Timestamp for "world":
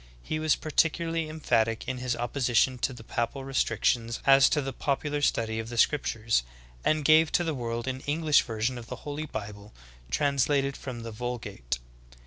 7.53-7.87